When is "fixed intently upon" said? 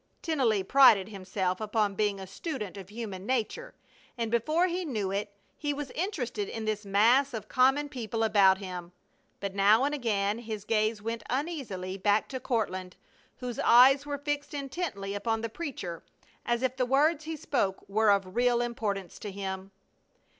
14.17-15.41